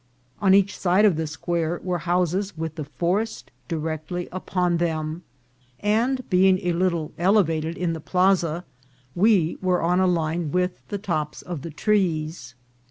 [0.39, 5.21] On each side of the square were houses with the forest di rectly upon them;
[5.79, 8.65] and, being a little elevated in the plaza,
[9.13, 12.55] we were on a line with the tops of the trees.